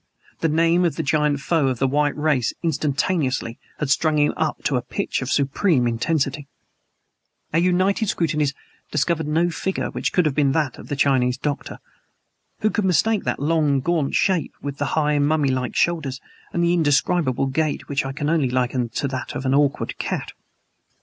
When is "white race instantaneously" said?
1.87-3.59